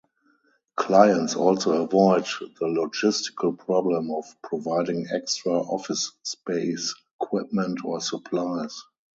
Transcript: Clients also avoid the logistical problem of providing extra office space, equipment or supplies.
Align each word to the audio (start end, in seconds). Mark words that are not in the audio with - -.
Clients 0.77 1.35
also 1.35 1.83
avoid 1.83 2.25
the 2.59 2.65
logistical 2.65 3.55
problem 3.55 4.09
of 4.09 4.25
providing 4.41 5.05
extra 5.13 5.51
office 5.53 6.13
space, 6.23 6.95
equipment 7.21 7.85
or 7.85 8.01
supplies. 8.01 8.81